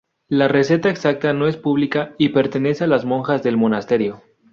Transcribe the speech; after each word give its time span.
La 0.29 0.47
receta 0.47 0.89
exacta 0.89 1.31
no 1.31 1.47
es 1.47 1.57
pública 1.57 2.15
y 2.17 2.29
pertenece 2.29 2.85
a 2.85 2.87
las 2.87 3.05
monjas 3.05 3.43
del 3.43 3.55
monasterio. 3.55 4.23